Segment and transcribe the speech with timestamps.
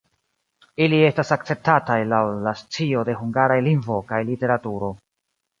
[0.85, 4.95] Ili estas akceptataj laŭ la scio de hungaraj lingvo kaj literaturo.